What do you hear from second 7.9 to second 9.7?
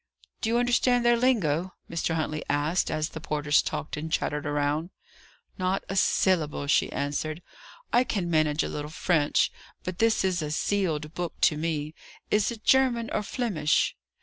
"I can manage a little French,